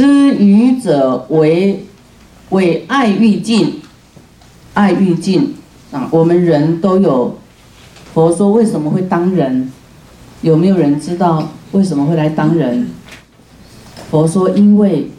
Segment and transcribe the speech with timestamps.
[0.00, 1.84] 施予者为
[2.48, 3.82] 为爱欲尽，
[4.72, 5.54] 爱欲尽
[5.92, 6.08] 啊！
[6.10, 7.36] 我们人都有，
[8.14, 9.70] 佛说为什么会当人？
[10.40, 12.88] 有没有人知道为什么会来当人？
[14.10, 15.10] 佛说因为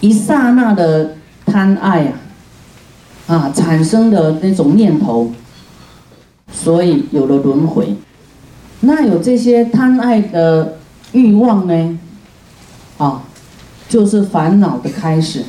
[0.00, 5.30] 一刹那的贪爱啊，啊产生的那种念头，
[6.50, 7.96] 所以有了轮回。
[8.80, 10.78] 那有这些贪爱的
[11.12, 11.98] 欲望呢？
[12.96, 13.22] 啊，
[13.92, 15.44] 就是烦恼的开始。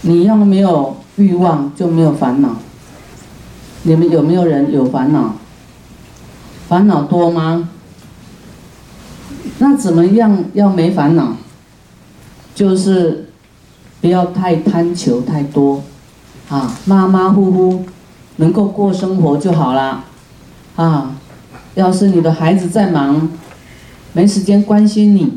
[0.00, 2.56] 你要没有欲望，就没有烦恼。
[3.82, 5.34] 你们有没有人有烦恼？
[6.70, 7.68] 烦恼多吗？
[9.58, 11.36] 那怎么样要没烦恼？
[12.54, 13.28] 就是
[14.00, 15.82] 不要太贪求太多，
[16.48, 17.84] 啊，马马虎虎，
[18.36, 20.02] 能够过生活就好了，
[20.76, 21.14] 啊。
[21.74, 23.28] 要是你的孩子在忙，
[24.14, 25.34] 没时间关心你，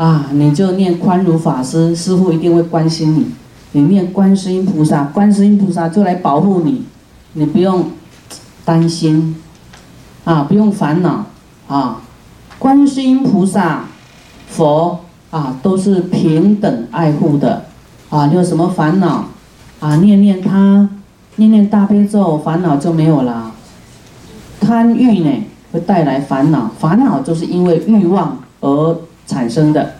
[0.00, 3.26] 啊，你就念宽如法师，师傅一定会关心你。
[3.72, 6.86] 你念观世音菩萨，观世音菩萨就来保护你，
[7.34, 7.84] 你不用
[8.64, 9.36] 担心，
[10.24, 11.26] 啊，不用烦恼，
[11.68, 12.00] 啊，
[12.58, 13.84] 观世音菩萨、
[14.48, 17.66] 佛啊都是平等爱护的，
[18.08, 19.26] 啊，你有什么烦恼，
[19.80, 20.88] 啊，念念他，
[21.36, 23.52] 念念大悲咒，烦恼就没有了。
[24.62, 25.44] 贪欲呢？
[25.72, 29.94] 会带来烦恼，烦恼就是因为欲望而产生的，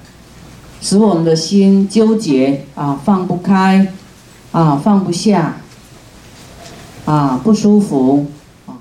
[0.81, 3.93] 使我们的心纠结啊，放不开，
[4.53, 5.57] 啊，放不下，
[7.05, 8.27] 啊，不舒服
[8.67, 8.75] 啊。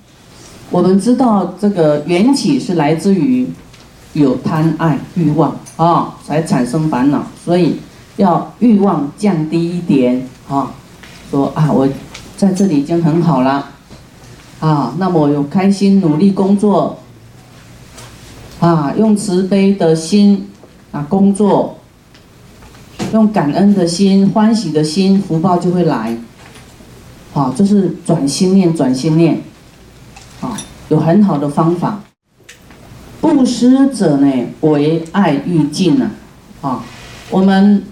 [0.71, 3.47] 我们知道这个缘起是来自于
[4.13, 7.77] 有贪爱欲望啊，才产生烦恼，所以
[8.17, 10.71] 要欲望降低一点啊。
[11.29, 11.87] 说啊，我
[12.37, 13.71] 在这里已经很好了。
[14.59, 16.99] 啊，那么我有开心努力工作，
[18.59, 20.49] 啊，用慈悲的心
[20.91, 21.78] 啊工作，
[23.13, 26.17] 用感恩的心、欢喜的心，福报就会来。
[27.33, 29.41] 好，这是转心念，转心念，
[30.39, 30.55] 好，
[30.89, 32.01] 有很好的方法。
[33.21, 34.31] 布施者呢，
[34.61, 36.11] 为爱欲尽了，
[36.61, 36.83] 啊，
[37.29, 37.83] 我们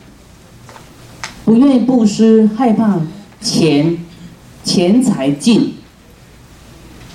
[1.46, 3.00] 不愿意布施，害怕
[3.42, 3.98] 钱
[4.64, 5.74] 钱财尽。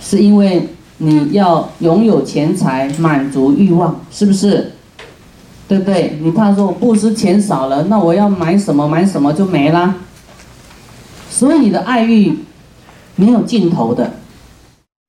[0.01, 4.72] 是因为你要拥有钱财满足欲望，是不是？
[5.73, 6.19] 对不对？
[6.21, 9.95] 你怕说我布施钱少了，那我要买什么买什么就没啦。
[11.31, 12.41] 所以你的爱欲
[13.17, 14.13] 没有尽头的。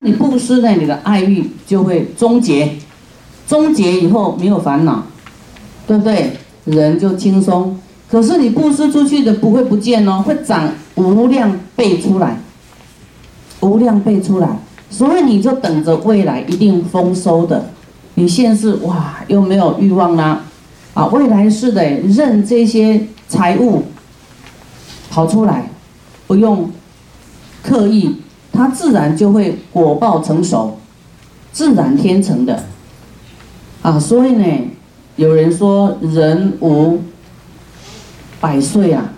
[0.00, 2.78] 你布施呢，你的爱欲就会终结，
[3.46, 5.02] 终结以后没有烦恼，
[5.86, 6.32] 对不对？
[6.64, 7.78] 人就轻松。
[8.10, 12.40] 可是你布施出去的不会不见哦，会长无量倍出来，
[13.60, 14.58] 无量倍出来。
[14.88, 17.66] 所以你就等着未来一定丰收的，
[18.14, 20.40] 你现世哇又没有欲望啦，
[20.94, 23.82] 啊未来是的任这些财物
[25.10, 25.70] 跑出来，
[26.26, 26.70] 不用
[27.62, 28.22] 刻意，
[28.52, 30.78] 它自然就会果报成熟，
[31.52, 32.64] 自然天成的，
[33.82, 34.46] 啊所以呢，
[35.16, 37.02] 有人说人无
[38.40, 39.12] 百岁啊，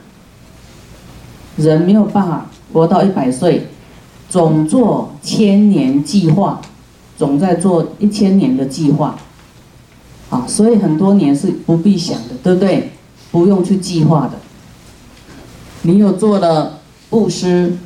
[1.56, 3.68] 人没有办法活到一百岁。
[4.28, 6.60] 总做千年计划，
[7.16, 9.16] 总在做一千年的计划，
[10.30, 12.92] 啊，所以很多年是不必想的，对不对？
[13.30, 14.32] 不用去计划的。
[15.82, 16.78] 你有做了
[17.10, 17.76] 布施，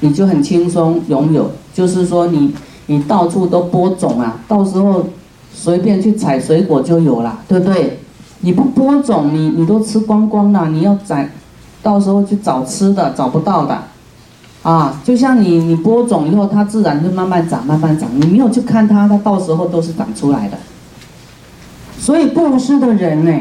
[0.00, 2.54] 你就很轻松拥有，就是说你
[2.86, 5.06] 你到处都播种啊，到时候
[5.52, 8.00] 随便去采水果就有了，对不对？
[8.40, 11.32] 你不播种，你你都吃光光了，你要摘，
[11.82, 13.82] 到时候去找吃的找不到的。
[14.62, 18.08] 啊，就像你你播种以后，它自然就慢慢长，慢慢长。
[18.14, 20.58] 你没有去看它，它到时候都是长出来的。
[22.04, 23.32] 所以布施的人呢，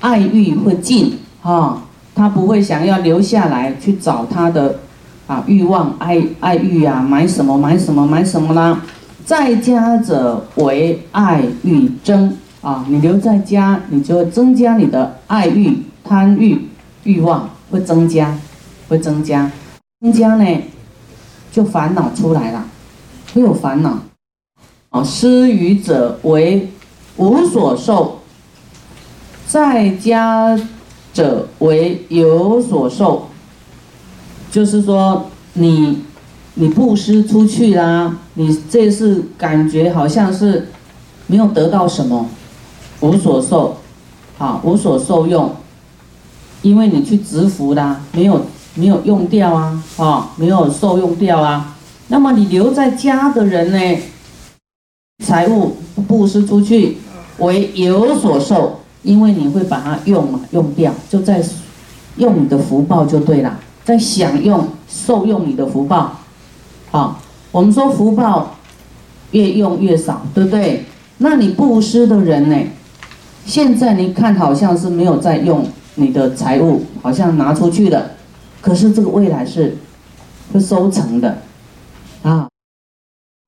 [0.00, 1.82] 爱欲会尽啊，
[2.14, 4.80] 他不会想要留下来去找他的
[5.26, 8.80] 啊欲望爱爱欲啊，买什么买什么买什么啦。
[9.26, 16.66] 在家者为爱欲增啊，你留在家，你就会增加你的爱欲贪欲
[17.02, 18.34] 欲望会增加，
[18.88, 19.52] 会增加。
[20.00, 20.62] 增加呢，
[21.52, 22.64] 就烦恼出来了，
[23.34, 23.98] 会有烦恼。
[24.88, 26.70] 啊，施予者为
[27.16, 28.20] 无所受，
[29.46, 30.58] 在家
[31.12, 33.28] 者为有所受。
[34.50, 36.04] 就是说，你
[36.54, 40.68] 你布施出去啦，你这次感觉好像是
[41.26, 42.28] 没有得到什么，
[43.00, 43.76] 无所受，
[44.38, 45.54] 啊，无所受用，
[46.62, 48.44] 因为你去执福啦，没有。
[48.76, 51.76] 没有用掉啊，啊，没有受用掉啊。
[52.08, 54.02] 那么你留在家的人呢？
[55.24, 55.76] 财物
[56.08, 56.98] 布施出去
[57.38, 61.42] 为有所受，因为你会把它用嘛，用掉，就在
[62.16, 66.18] 用你的福报就对了，在享用、受用你的福报。
[66.90, 67.20] 好，
[67.50, 68.54] 我们说福报
[69.32, 70.84] 越用越少，对不对？
[71.18, 72.56] 那你布施的人呢？
[73.44, 75.66] 现在你看好像是没有在用
[75.96, 78.12] 你的财物，好像拿出去了，
[78.60, 79.76] 可是这个未来是
[80.52, 81.38] 会收成的，
[82.22, 82.48] 啊，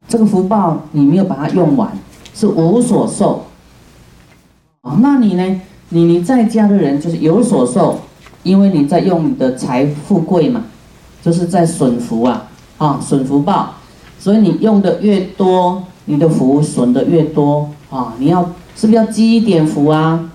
[0.07, 1.97] 这个福报你没有把它用完，
[2.35, 3.47] 是无所受。
[4.87, 5.61] 啊，那你呢？
[5.89, 8.01] 你你在家的人就是有所受，
[8.43, 10.63] 因为你在用你的财富贵嘛，
[11.23, 12.49] 就是在损福啊，
[12.79, 13.75] 啊，损福报，
[14.19, 18.53] 所以你用的越多，你的福损的越多啊，你要。
[18.79, 20.31] 是不是要积一点福啊？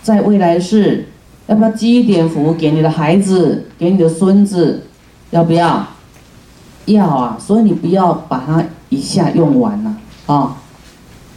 [0.00, 1.08] 在未来世，
[1.48, 4.84] 要不要积一点福给你的孩子，给你的孙子？
[5.30, 5.84] 要不要？
[6.84, 7.36] 要啊！
[7.40, 9.96] 所以你不要把它一下用完了
[10.26, 10.56] 啊！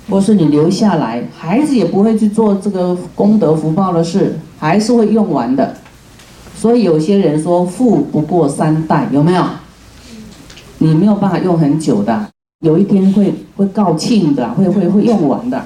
[0.09, 5.75] 或是你留下来，孩子也不会去做这个功德福报的事，还是会用完的。
[6.56, 9.44] 所以有些人说富不过三代，有没有？
[10.79, 12.27] 你没有办法用很久的，
[12.65, 15.61] 有一天会会告罄的，会会会用完的。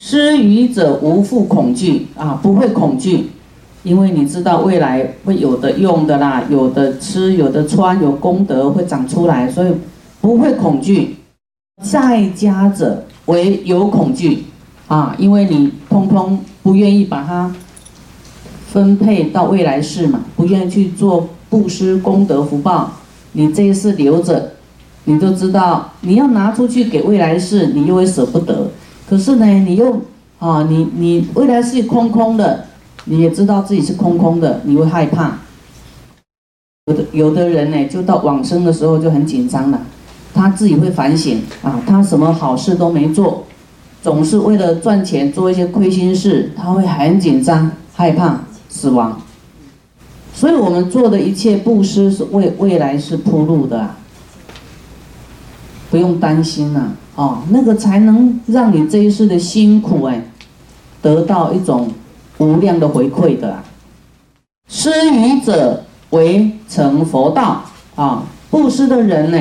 [0.00, 3.30] 施予者无复恐惧啊，不会恐惧，
[3.82, 9.72] 因为你知道未来会有的用的啦，有的吃，有的穿，有功德会长出来，所以
[10.20, 11.16] 不会恐惧。
[11.82, 14.44] 在家者唯有恐惧
[14.86, 17.54] 啊，因为你通通不愿意把它
[18.70, 22.92] 分配到未来世嘛，不愿意去做布施功德福报，
[23.32, 24.52] 你这一世留着，
[25.04, 28.70] 你就知道你要拿出去给未来世，你又会舍不得。
[29.08, 30.02] 可是呢，你又
[30.38, 32.66] 啊，你你未来是空空的，
[33.04, 35.38] 你也知道自己是空空的，你会害怕。
[36.86, 39.80] 有的有的人呢，就到往生的时候就很紧张了，
[40.34, 43.44] 他自己会反省啊，他什么好事都没做，
[44.02, 49.20] 总是为了赚钱做一些亏心事，他会很紧张，害怕死亡。
[50.34, 53.90] 所以我们做的一切布施是为未来是铺路的，
[55.90, 56.92] 不用担心呐。
[57.14, 60.20] 哦，那个才能让你这一世的辛苦哎，
[61.00, 61.92] 得到一种
[62.38, 63.62] 无量的回馈的。
[64.66, 67.62] 施予者为成佛道
[67.94, 69.38] 啊，布施的人呢，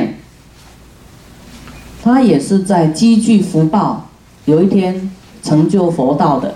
[2.04, 4.10] 他也是在积聚福报，
[4.44, 5.10] 有一天
[5.42, 6.54] 成就佛道的。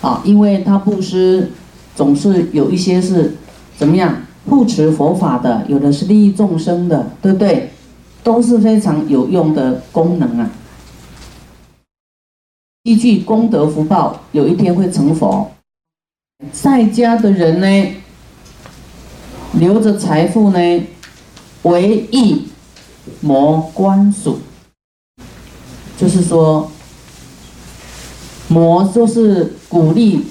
[0.00, 1.50] 啊，因为他布施
[1.96, 3.34] 总是有一些是
[3.76, 7.70] 怎么样护持佛法的，有的是利益众生的，对不对？
[8.22, 10.48] 都是非常有用的功能啊！
[12.84, 15.50] 依据功德福报，有一天会成佛。
[16.52, 17.94] 在家的人呢，
[19.54, 20.58] 留着财富呢，
[21.62, 22.46] 为一
[23.20, 24.38] 魔官属，
[25.96, 26.70] 就是说，
[28.48, 30.24] 魔就是鼓励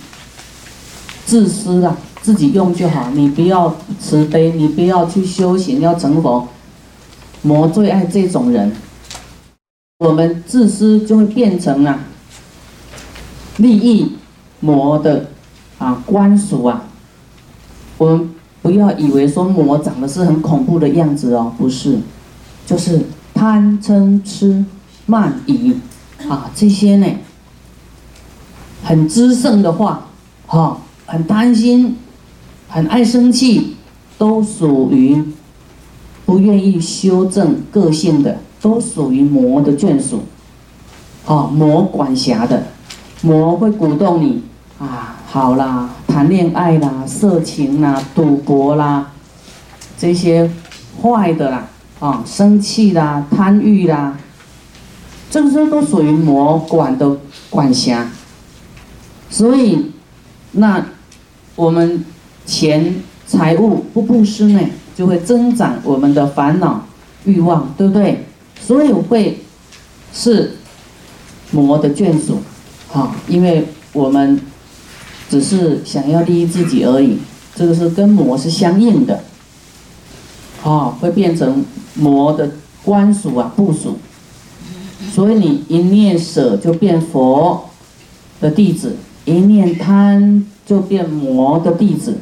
[1.26, 6.48] 自私啊，自己用就好，你不要慈悲，你不要去修行，要成佛。
[7.42, 8.72] 魔最爱这种人，
[10.00, 12.00] 我们自私就会变成啊
[13.58, 14.14] 利益
[14.62, 15.30] 魔的
[15.78, 16.86] 啊官属啊。
[17.98, 22.00] 我们不要以为说魔长得是很恐怖的样子哦，不是，
[22.66, 23.02] 就是
[23.34, 24.66] 贪嗔痴
[25.06, 25.76] 慢疑
[26.28, 27.08] 啊这些呢，
[28.84, 30.08] 很滋盛的话，
[30.48, 31.98] 哈，很贪心，
[32.68, 33.76] 很爱生气，
[34.18, 35.24] 都属于。
[36.26, 40.24] 不愿意修正个性的，都属于魔的眷属，
[41.26, 42.64] 哦，魔管辖的，
[43.22, 44.42] 魔会鼓动你
[44.80, 49.12] 啊，好啦，谈恋爱啦，色情啦，赌博啦，
[49.98, 50.50] 这些
[51.02, 51.68] 坏的啦，
[52.04, 54.18] 啊，生气啦，贪欲啦，
[55.32, 57.16] 这些都属于魔管的
[57.50, 58.12] 管辖，
[59.30, 59.94] 所以，
[60.52, 60.86] 那
[61.56, 62.04] 我们
[62.46, 64.60] 钱财物不布施呢？
[64.98, 66.86] 就会增长我们的烦恼
[67.24, 68.26] 欲望，对不对？
[68.60, 69.40] 所以会
[70.14, 70.58] 是
[71.52, 72.42] 魔的眷属，
[72.90, 74.42] 好，因为我们
[75.30, 77.20] 只是想要利益自己而已，
[77.56, 79.24] 这个是跟魔是相应的，
[80.66, 81.64] 啊，会变成
[81.96, 82.52] 魔的
[82.84, 83.98] 官属啊部属，
[85.12, 87.70] 所以你一念舍就变佛
[88.42, 92.18] 的弟子，一念贪就变魔的弟子。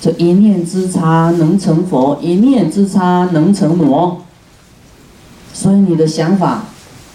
[0.00, 4.22] 这一念之差能成佛，一念之差能成魔。
[5.52, 6.64] 所以你的想法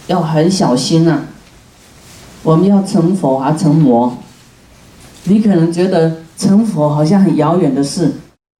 [0.08, 1.22] 要很小心呐。
[2.42, 4.18] 我们要成佛还成魔？
[5.24, 8.12] 你可能觉得成佛好像很遥远的事，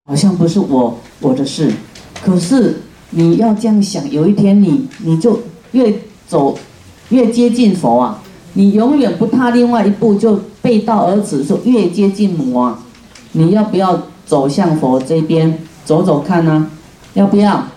[0.09, 1.73] 好像不是我我的事。
[2.25, 2.81] 可是
[3.13, 5.41] 你要这样想，有一天你你就
[5.73, 5.95] 越
[6.27, 6.59] 走
[7.11, 8.23] 越接近佛啊，
[8.55, 12.79] 你永远不踏另外一步，就背道而驰，说越接近魔啊！
[13.33, 16.71] 你要不要走向佛这边走走看呢？
[17.15, 17.69] 要不要？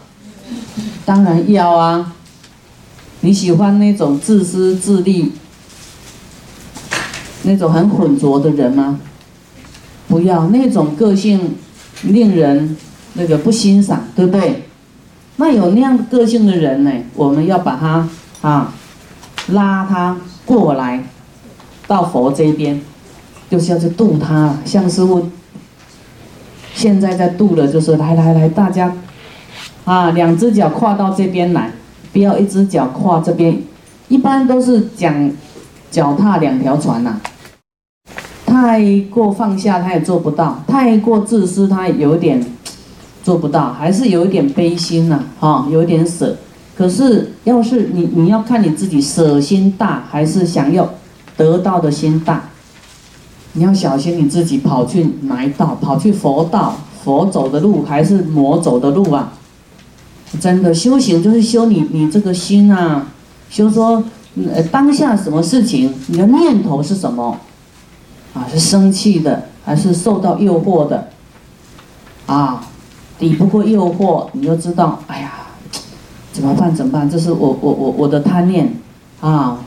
[1.05, 2.13] 当然要啊！
[3.21, 5.31] 你喜欢那种自私自利、
[7.43, 8.99] 那种很浑浊的人吗？
[10.07, 11.55] 不要那种个性
[12.03, 12.77] 令人
[13.13, 14.64] 那个不欣赏，对不对？
[15.37, 18.07] 那有那样的个性的人呢，我们要把他
[18.41, 18.73] 啊
[19.49, 21.03] 拉他过来
[21.87, 22.79] 到佛这边，
[23.49, 24.57] 就是要去度他。
[24.63, 25.29] 像师傅
[26.73, 28.93] 现在在度的，就是来来来，大家
[29.83, 31.71] 啊，两只脚跨到这边来，
[32.13, 33.61] 不要一只脚跨这边。
[34.07, 35.31] 一般都是讲
[35.91, 37.19] 脚踏两条船呐。
[38.45, 42.41] 太过放下，他也做不到；太过自私，他有点
[43.25, 46.37] 做不到，还是有一点悲心呐，哈，有一点舍。
[46.77, 50.87] 可是，要是你你要看你自己舍心大，还是想要
[51.35, 52.49] 得到的心大，
[53.53, 59.33] 你要小心你自己跑去哪一道，跑去佛道，佛走的路还是魔走的路啊？
[60.39, 63.07] 真的修行就是修你你这个心啊，
[63.49, 64.03] 修说
[64.53, 67.39] 呃当下什么事情，你的念头是什么？
[68.35, 71.07] 啊，是生气的，还是受到诱惑的？
[72.25, 72.67] 啊，
[73.17, 75.31] 抵不过诱惑，你就知道，哎呀，
[76.31, 76.73] 怎么办？
[76.73, 77.09] 怎么办？
[77.09, 78.73] 这是我我我我的贪念，
[79.21, 79.59] 啊，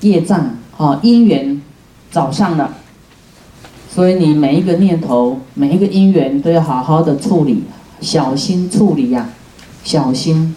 [0.00, 1.60] 业障，啊，因缘
[2.10, 2.70] 找上了，
[3.90, 7.64] 所以你每一个念头，每一个因缘都要好好的处理，
[8.00, 9.28] 小心处理呀，
[9.84, 10.54] 小心。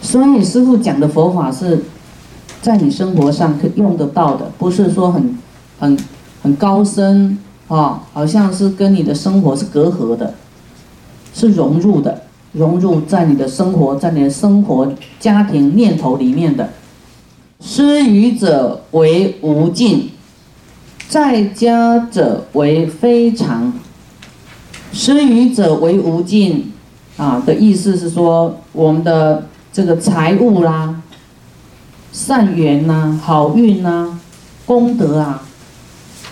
[0.00, 1.84] 所以师父讲的佛法是
[2.60, 5.38] 在你生活上可用得到的，不是说很
[5.78, 5.98] 很。
[6.40, 7.36] 很高深
[7.66, 10.34] 啊，好像是跟你的生活是隔阂的，
[11.34, 16.70] 是融入的，融入在你的生活，在你的生活、家庭念头里面的。
[17.60, 20.10] 施予者为无尽，
[21.08, 23.72] 在家者为非常。
[24.92, 26.72] 施予者为无尽
[27.16, 31.02] 啊的意思是说，我们的这个财物啦、
[32.12, 34.18] 善缘呐、好运呐、
[34.64, 35.42] 功德啊。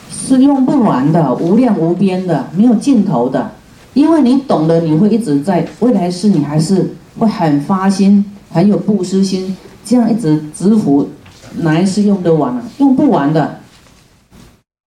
[0.08, 3.52] 是用不完的，无量无边的，没有尽头的。
[3.96, 11.08] 因为你懂得，你会一直在未来世，你还是会很发心，很有布施心，这样一直支付，
[11.60, 12.62] 哪一世用得完啊？
[12.76, 13.60] 用不完的。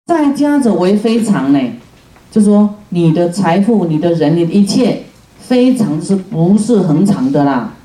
[0.07, 1.59] 在家者为非常呢，
[2.31, 5.03] 就说你的财富、你的人、你的一切，
[5.39, 7.75] 非常是不是恒常的啦，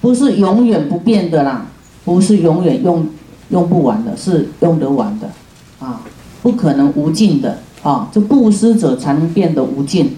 [0.00, 1.66] 不是永远不变的啦，
[2.04, 3.08] 不是永远用
[3.48, 5.28] 用不完的，是用得完的，
[5.80, 6.00] 啊。
[6.40, 8.08] 不可能无尽的啊！
[8.12, 10.16] 这布施者才能变得无尽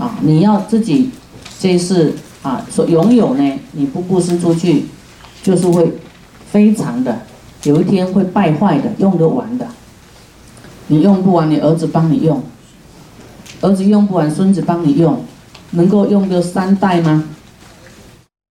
[0.00, 0.16] 啊！
[0.22, 1.10] 你要自己
[1.58, 4.86] 这是啊所拥有呢，你不布施出去，
[5.42, 5.92] 就是会
[6.50, 7.20] 非常的
[7.64, 9.68] 有一天会败坏的，用得完的。
[10.86, 12.38] 你用不完，你儿子帮你用；
[13.60, 15.22] 儿子用不完，孙子帮你用，
[15.72, 17.24] 能够用个三代吗？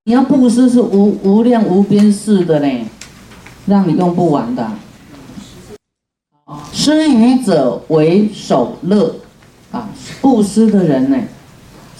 [0.05, 2.85] 你要布施是无无量无边式的嘞，
[3.65, 4.71] 让你用不完的。
[6.71, 9.15] 施予者为首乐，
[9.71, 9.89] 啊，
[10.21, 11.17] 布施的人呢，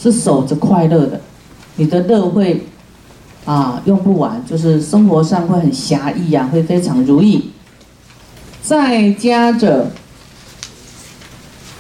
[0.02, 1.20] 是守着快乐的，
[1.76, 2.66] 你的乐会，
[3.46, 7.52] 啊，用不完，就是生活上会很狭义啊，会非常如意。
[8.62, 9.92] 在家者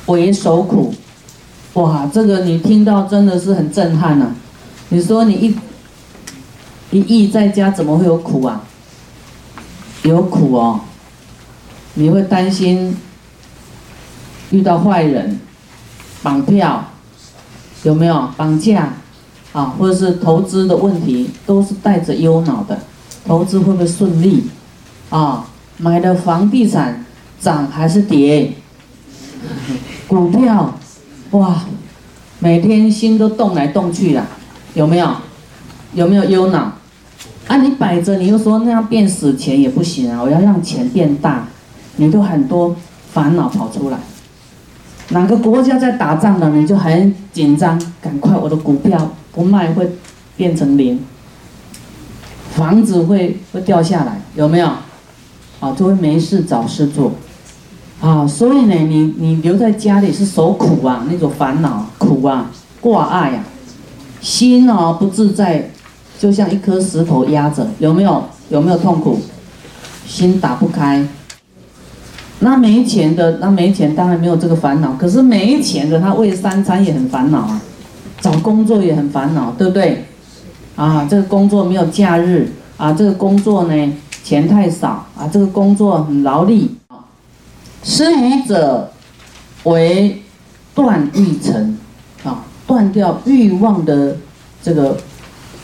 [0.07, 0.93] 为守苦，
[1.73, 4.31] 哇，这个你听到真的是很震撼呐！
[4.89, 5.55] 你说你一
[6.91, 8.63] 一亿在家怎么会有苦啊？
[10.03, 10.81] 有苦哦。
[11.95, 12.95] 你会担心
[14.51, 15.39] 遇到坏人
[16.23, 16.91] 绑票，
[17.83, 18.93] 有没有绑架
[19.53, 19.73] 啊？
[19.77, 22.79] 或者是投资的问题，都是带着忧恼的。
[23.25, 24.43] 投资会不会顺利
[25.09, 25.45] 啊？
[25.77, 27.05] 买的房地产
[27.39, 28.53] 涨还是跌？
[30.07, 30.77] 股票
[31.31, 31.63] 哇，
[32.39, 34.25] 每天心都动来动去的，
[34.73, 35.09] 有没有？
[35.93, 36.73] 有没有忧恼？
[37.47, 40.21] 啊，你摆着，你又说那样变死钱也不行啊！
[40.21, 41.47] 我要让钱变大。
[41.95, 42.75] 你都很多
[43.11, 43.97] 烦恼跑出来，
[45.09, 49.89] 哪个国家在打仗了，你就很紧张，赶快我的股票不卖会
[50.37, 50.99] 变成零，
[52.51, 54.67] 房子会会掉下来，有没有？
[55.59, 57.11] 啊，就会没事找事做，
[57.99, 63.43] 啊，所以呢，你你留在家里是受苦啊，那种烦恼苦啊，挂碍呀，
[64.21, 65.71] 心哦不自在，
[66.17, 68.23] 就像一颗石头压着，有没有？
[68.49, 69.19] 有没有痛苦？
[70.07, 71.05] 心打不开。
[72.41, 74.93] 那没钱的，那没钱当然没有这个烦恼。
[74.93, 77.61] 可是没钱的，他为三餐也很烦恼啊，
[78.21, 80.05] 找工作也很烦恼，对不对？
[80.77, 83.93] 啊，这个工作没有假日啊，这个工作呢，
[84.23, 87.03] 钱太少啊，这个工作很劳力啊。
[87.83, 88.89] 施予者
[89.65, 90.21] 为
[90.73, 91.77] 断欲尘
[92.23, 94.15] 啊，断掉欲望的
[94.63, 94.95] 这个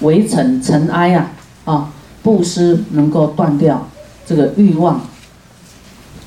[0.01, 1.32] 围尘尘埃啊
[1.63, 1.89] 啊，
[2.22, 3.88] 布施能够断掉
[4.25, 5.00] 这个欲望。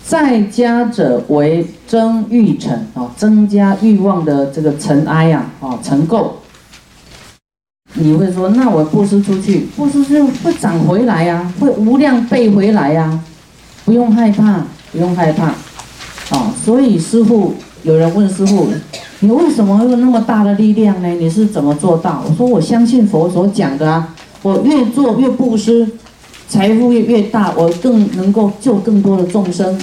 [0.08, 6.28] 在家者为增欲尘啊，增加欲望的这个尘埃呀啊尘垢。
[7.92, 13.20] 你会说，那我布施出去，布施就会长回来呀，会无量倍回来呀，
[13.84, 15.48] 不用害怕，不用害怕，
[16.30, 18.66] 啊，所以师傅有人问师傅，
[19.20, 21.08] 你为什么有那么大的力量呢？
[21.08, 22.24] 你是怎么做到？
[22.26, 25.86] 我说我相信佛所讲的啊，我越做越布施，
[26.48, 29.78] 财富越越大，我更能够救更多的众生。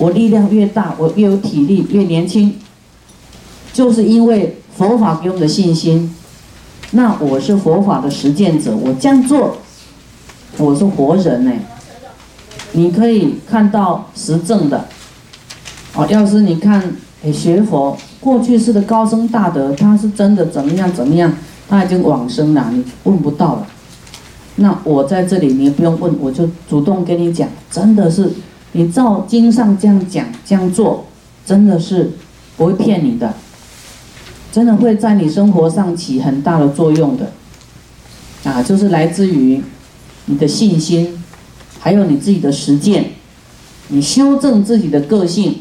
[0.00, 2.54] 我力量越大，我越有体力，越年轻，
[3.70, 6.16] 就是因为佛法给我们的信心。
[6.92, 9.58] 那我是佛法的实践者，我这样做，
[10.56, 11.52] 我是活人呢。
[12.72, 14.86] 你可以看到实证的。
[15.94, 21.30] 哦，要是你看，哎，学佛过去式的高僧大德，他是真的怎么样怎么样，
[21.68, 23.66] 他已经往生了，你问不到了。
[24.56, 28.32] 那我在这里，你也不用问，我就主动跟你讲，真的是。
[28.72, 31.06] 你照经上这样讲、这样做，
[31.44, 32.12] 真的是
[32.56, 33.34] 不会骗你的，
[34.52, 37.32] 真的会在你生活上起很大的作用的，
[38.44, 39.60] 啊，就是来自于
[40.26, 41.22] 你的信心，
[41.80, 43.12] 还有你自己的实践，
[43.88, 45.56] 你修正自己的个性，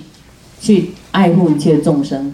[0.61, 2.33] 去爱护一切众生，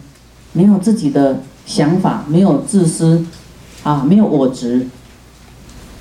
[0.52, 3.24] 没有自己的想法，没有自私，
[3.84, 4.88] 啊，没有我执，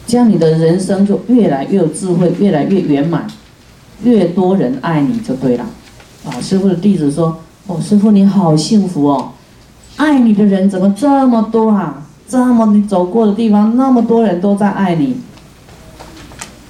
[0.07, 3.28] 这样你的人生就越来越有智慧，越来越圆满。
[4.03, 5.65] 越多人爱你就对了，
[6.27, 6.41] 啊！
[6.41, 9.31] 师傅的弟子说：“哦，师傅你好幸福哦，
[9.97, 12.03] 爱你的人怎么这么多啊？
[12.29, 15.17] 这么你走过的地方，那么多人都在爱你。”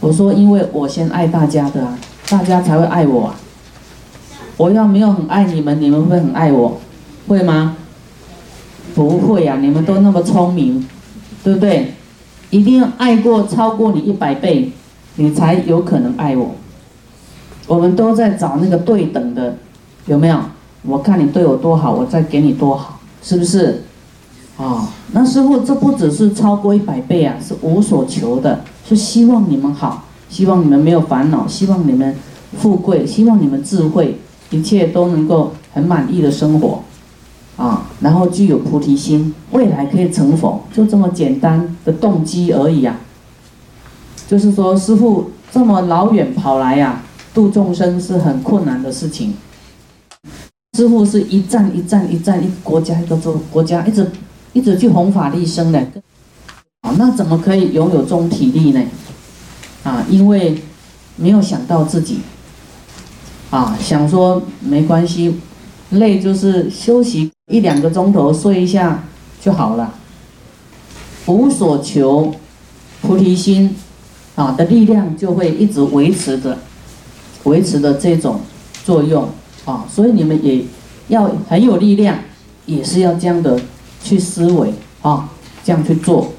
[0.01, 3.35] 我说：“因为我先爱大家的啊，大家才会爱我啊。
[4.57, 6.81] 我要没有很爱你们，你们会很爱我，
[7.27, 7.77] 会吗？
[8.95, 9.57] 不会啊！
[9.61, 10.87] 你们都那么聪明，
[11.43, 11.95] 对不对？
[12.51, 14.71] 一定要爱过超过你一百倍，
[15.17, 16.55] 你才有可能爱我。”
[17.67, 19.57] 我们都在找那个对等的，
[20.07, 20.39] 有没有？
[20.83, 23.83] 我看你对我多好，我再给你多好，是不是？
[24.59, 32.15] 啊，那师傅，这不只是超过一百倍啊，是无所求的，是希望你们好，希望你们没有烦恼，希望你们
[32.59, 34.19] 富贵，希望你们智慧，
[34.51, 36.83] 一切都能够很满意的生活，
[37.57, 43.01] 啊，然后具有菩提心，未来可以成佛，就这么简单的动机而已啊。
[44.29, 47.01] 就是说，师傅这么老远跑来呀。
[47.35, 49.35] 度众生是很困难的事情，
[50.79, 54.09] 师傅是一站一站一站一国家一个做国家一直
[54.53, 55.81] 一直去弘法利生的，
[56.83, 58.81] 啊，那怎么可以拥有这种体力呢？
[59.83, 60.63] 啊，因为
[61.17, 62.21] 没有想到自己，
[63.51, 65.41] 啊，想说没关系，
[65.91, 69.03] 累就是休息一两个钟头睡一下
[69.41, 69.93] 就好了，
[71.27, 72.33] 无所求，
[73.03, 73.75] 菩提心
[74.37, 76.57] 啊的力量就会一直维持着。
[77.45, 78.41] 维持的这种
[78.85, 79.29] 作用
[79.65, 80.65] 啊，所以你们也
[81.09, 82.19] 要很有力量，
[82.67, 83.59] 也是要这样的
[84.03, 85.29] 去思维啊，
[85.63, 86.33] 这样去做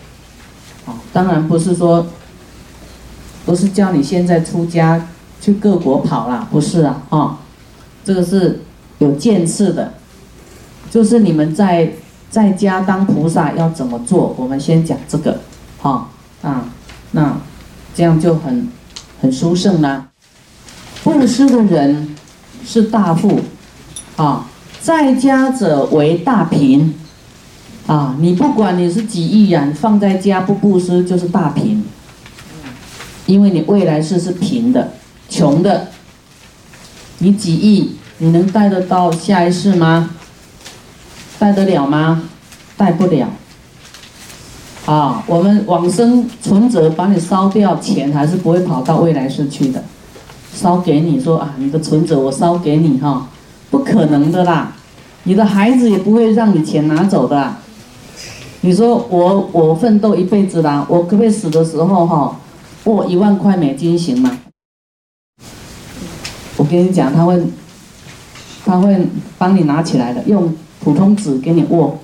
[0.85, 0.93] 啊。
[1.13, 2.05] 当然不是说，
[3.45, 5.07] 不是叫你现在出家
[5.39, 7.39] 去各国跑了，不是啊啊，
[8.03, 8.61] 这个是
[8.99, 9.93] 有见次的，
[10.89, 11.93] 就是你们在
[12.29, 15.39] 在家当菩萨要怎么做，我们先讲这个，
[15.77, 16.09] 好
[16.41, 16.65] 啊，
[17.11, 17.37] 那
[17.93, 18.67] 这样就很
[19.21, 20.09] 很殊胜啦。
[21.05, 22.15] 布施的人
[22.65, 23.39] 是大富，
[24.15, 24.47] 啊，
[24.81, 26.95] 在家者为大贫，
[27.85, 31.85] 啊，你不管你是几亿人，放在家不布施就是大贫，
[33.27, 34.93] 因为你未来世是贫的、
[35.29, 35.89] 穷的，
[37.19, 40.09] 你几亿你能带得到下一世吗？
[41.37, 42.23] 带得了吗？
[42.75, 43.27] 带不了。
[44.87, 49.83] 啊，我们往生存折把你烧掉，钱还是不会跑到未来世去的。
[50.55, 53.27] 烧给你说啊，你的存折我烧给你哈，
[53.69, 54.71] 不可能的啦，
[55.23, 57.57] 你的孩子也不会让你钱拿走的。
[58.61, 62.39] 你说我我奋斗一辈子啦，我可不可以死的时候哈，
[62.85, 64.39] 握一万块美金行吗？
[66.57, 67.43] 我跟你讲，他会
[68.65, 71.99] 他会帮你拿起来的，用普通纸给你握，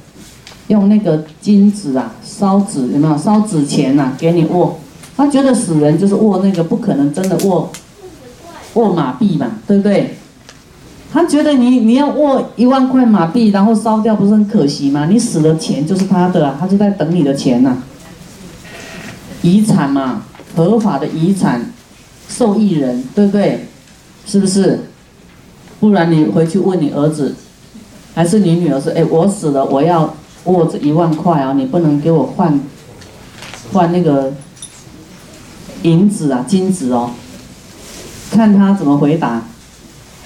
[0.67, 3.17] 用那个金纸啊，烧纸有没有？
[3.17, 4.77] 烧纸钱呐，给你握。
[5.15, 7.71] 他觉得死人就是握那个，不可能真的握。
[8.73, 10.15] 握马币嘛，对不对？
[11.13, 15.07] 他觉得你你要握一万块马币，然后烧掉，不是很可惜吗？
[15.07, 17.77] 你死了，钱就是他的，他就在等你的钱呐。
[19.41, 20.23] 遗产嘛，
[20.55, 21.73] 合法的遗产，
[22.29, 23.67] 受益人，对不对？
[24.25, 24.79] 是不是？
[25.81, 27.36] 不然你回去问你儿子，
[28.13, 32.57] 还是你女儿说：“哎，我死了，我要握着一万块啊，你不能给我换
[33.73, 34.31] 换那个
[35.81, 37.12] 银子啊、金子哦。”
[38.31, 39.43] 看他怎么回答。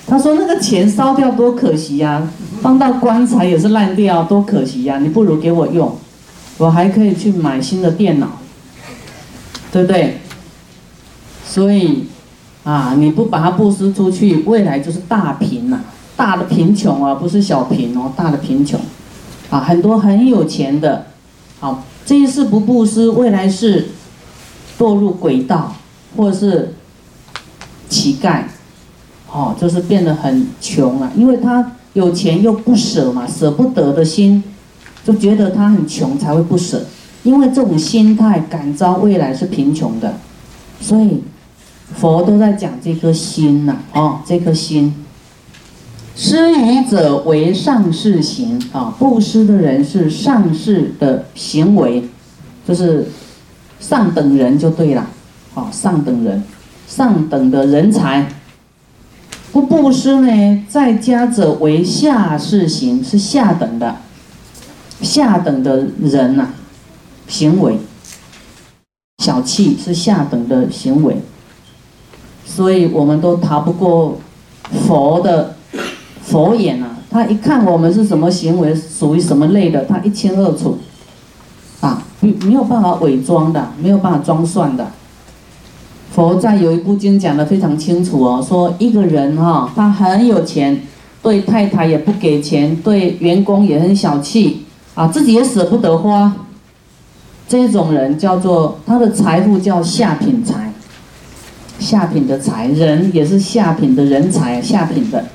[0.07, 2.21] 他说：“那个钱烧掉多可惜呀，
[2.61, 4.99] 放到棺材也是烂掉，多可惜呀！
[4.99, 5.97] 你不如给我用，
[6.59, 8.27] 我还可以去买新的电脑，
[9.71, 10.19] 对不对？
[11.43, 12.05] 所以，
[12.63, 15.79] 啊，你不把它布施出去，未来就是大贫呐，
[16.15, 18.79] 大的贫穷啊，不是小贫哦，大的贫穷，
[19.49, 21.07] 啊，很多很有钱的，
[21.59, 23.87] 好，这一世不布施，未来是
[24.77, 25.73] 堕入鬼道，
[26.15, 26.75] 或者是
[27.89, 28.43] 乞丐。”
[29.28, 34.41] 哦，就是变得很穷啊，因为他有钱又不舍嘛，舍不得的心，
[35.04, 36.86] 就觉得他很穷才会不舍，
[37.24, 40.13] 因为这种心态感召未来是贫穷的，
[40.80, 41.21] 所以
[41.93, 45.04] 佛都在讲这颗心呐，哦，这颗心，
[46.15, 52.08] 施予者为上士行啊，布施的人是上士的行为，
[52.65, 53.10] 就是
[53.82, 55.06] 上等人就对了，
[55.56, 56.41] 哦，上等人，
[56.88, 58.28] 上等的人才。
[59.52, 63.95] 不布施呢，在家者为下士行，是下等的，
[65.02, 66.50] 下等的人呐，
[67.26, 67.80] 行为，
[69.24, 71.21] 小气是下等的行为，
[72.45, 74.19] 所以我们都逃不过
[74.86, 75.56] 佛的
[76.21, 76.98] 佛眼啊！
[77.10, 80.78] 他一看我们是什么行为，属于什么类的，他一清二楚，
[81.80, 84.91] 啊，没没有办法伪装的，没有办法装蒜的。
[86.15, 90.82] 佛在有一部经讲的非常清楚哦，说一个人哈，他很有钱，
[91.21, 96.34] 对太太也不给钱，对员工也很小气，啊，自己也舍不得花，
[97.49, 100.71] 这种人叫做他的财富叫下品财，
[101.80, 105.25] 下品的财，人也是下品的人才，下品的。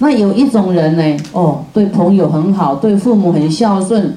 [0.00, 4.14] 那有一种人呢，哦，对朋友很好，对父母很孝顺，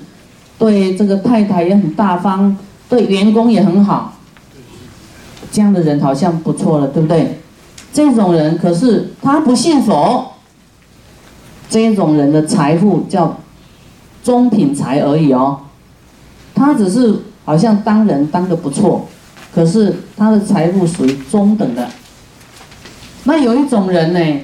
[0.59, 2.57] 对这个太太也很大方，
[2.89, 4.15] 对员工也很好。
[5.51, 7.39] 这样的人好像不错了，对不对？
[7.93, 10.33] 这种人可是他不信佛。
[11.69, 13.35] 这种人的财富叫
[14.23, 15.59] 中品财而已哦，
[16.55, 19.05] 他只是好像当人当的不错，
[19.53, 21.85] 可是他的财富属于中等的。
[23.25, 24.41] 那有一种人呢，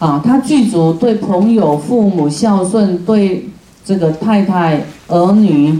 [0.00, 3.48] 啊，他具足对朋友、父母孝顺，对
[3.84, 5.78] 这个太太、儿女、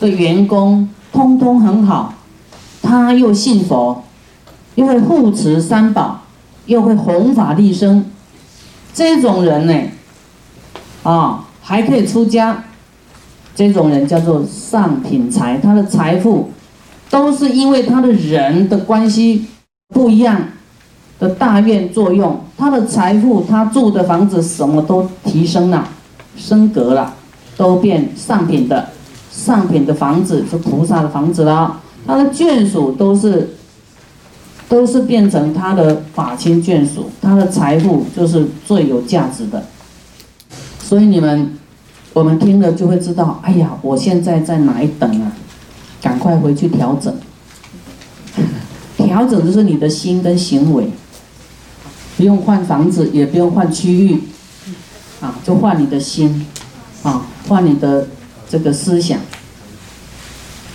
[0.00, 2.13] 对员工，通通很好。
[2.84, 4.04] 他又信佛，
[4.74, 6.20] 又会护持三宝，
[6.66, 8.04] 又会弘法利生，
[8.92, 9.74] 这种人呢，
[11.02, 12.64] 啊，还可以出家，
[13.54, 16.50] 这种人叫做上品财，他的财富
[17.08, 19.46] 都是因为他的人的关系
[19.88, 20.40] 不一样
[21.18, 25.88] 的大愿作用，他的财富，他住的房子什么都提升了，
[26.36, 27.14] 升格了，
[27.56, 28.90] 都变上品的，
[29.32, 31.80] 上品的房子是菩萨的房子了。
[32.06, 33.56] 他的眷属都是，
[34.68, 39.64] 都是变成他的法亲眷属，他的财富就是最有价值的。
[40.78, 41.56] 所以你们，
[42.12, 45.32] 我们听了就会知道，哎呀，我现在在哪一等啊？
[46.02, 47.14] 赶快回去调整，
[48.98, 50.90] 调整就是你的心跟行为，
[52.18, 54.20] 不用换房子，也不用换区域，
[55.22, 56.46] 啊，就换你的心，
[57.02, 58.06] 啊，换你的
[58.50, 59.18] 这个思想，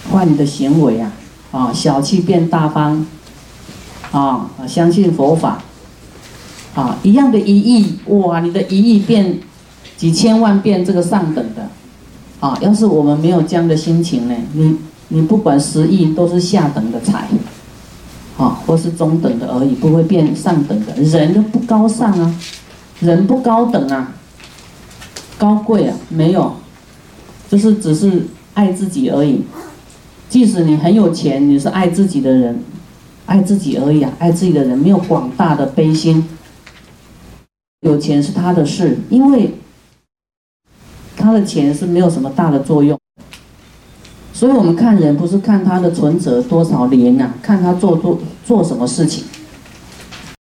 [0.09, 1.11] 换你的行为啊。
[1.51, 3.05] 啊，小气变大方，
[4.11, 5.63] 啊，相信佛法，
[6.75, 9.39] 啊，一样的一亿，哇，你的一亿变
[9.97, 11.69] 几千万变这个上等的，
[12.39, 17.27] 啊，要是我们没有这样的心情呢，你你不管十亿都是下等的财，
[18.37, 22.35] 啊，或是中等的而已，不会变上等的，人都不高尚啊，
[22.99, 24.13] 人不高等啊，
[25.39, 26.57] 高贵啊，没有，
[27.49, 29.41] 就是只是爱自己而已。
[30.29, 32.63] 即使你很有钱，你是爱自己的人，
[33.25, 34.13] 爱自己而已啊！
[34.19, 36.23] 爱自己的人没有广大的悲心。
[37.81, 39.55] 有钱是他的事，因为
[41.17, 42.97] 他的钱是没有什么大的作用。
[44.31, 49.25] 所以我们看人不是看他的存折多少年啊，看他做做做什么事情。